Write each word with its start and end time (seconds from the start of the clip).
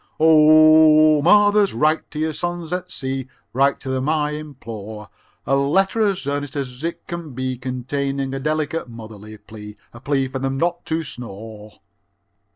III 0.19 0.27
Oh, 0.27 1.21
mothers, 1.21 1.73
write 1.73 2.09
to 2.09 2.17
your 2.17 2.33
sons 2.33 2.73
at 2.73 2.89
sea; 2.91 3.27
Write 3.53 3.79
to 3.81 3.89
them, 3.89 4.09
I 4.09 4.31
implore, 4.31 5.09
A 5.45 5.55
letter 5.55 6.01
as 6.01 6.25
earnest 6.25 6.55
as 6.55 6.83
it 6.83 7.05
can 7.05 7.35
be, 7.35 7.55
Containing 7.55 8.33
a 8.33 8.39
delicate, 8.39 8.89
motherly 8.89 9.37
plea, 9.37 9.75
A 9.93 9.99
plea 9.99 10.27
for 10.27 10.39
them 10.39 10.57
not 10.57 10.87
to 10.87 11.03
snore. 11.03 11.73